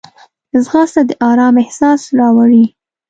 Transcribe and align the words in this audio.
ځغاسته 0.63 1.01
د 1.09 1.11
آرام 1.29 1.55
احساس 1.63 2.01
راوړي 2.19 2.65